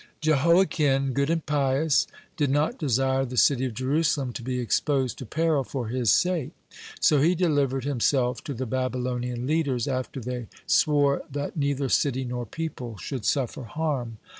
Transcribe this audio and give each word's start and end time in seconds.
(130) 0.25 0.31
Jehoiachin, 0.83 1.13
good 1.13 1.29
and 1.29 1.45
pious, 1.45 2.07
did 2.35 2.49
not 2.49 2.79
desire 2.79 3.23
the 3.23 3.37
city 3.37 3.65
of 3.65 3.75
Jerusalem 3.75 4.33
to 4.33 4.41
be 4.41 4.59
exposed 4.59 5.19
to 5.19 5.27
peril 5.27 5.63
for 5.63 5.89
his 5.89 6.09
sake. 6.11 6.53
So 6.99 7.21
he 7.21 7.35
delivered 7.35 7.83
himself 7.83 8.43
to 8.45 8.55
the 8.55 8.65
Babylonian 8.65 9.45
leaders, 9.45 9.87
after 9.87 10.19
they 10.19 10.47
swore 10.65 11.21
that 11.31 11.55
neither 11.55 11.87
city 11.87 12.25
nor 12.25 12.47
people 12.47 12.97
should 12.97 13.25
suffer 13.25 13.61
harm. 13.65 14.17